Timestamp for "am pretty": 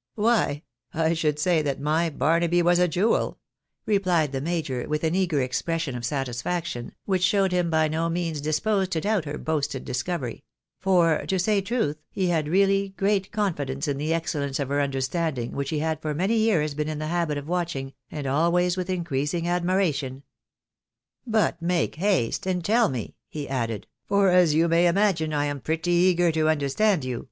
25.44-25.92